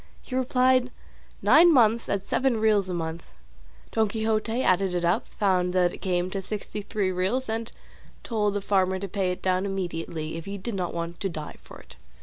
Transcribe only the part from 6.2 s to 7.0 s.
to sixty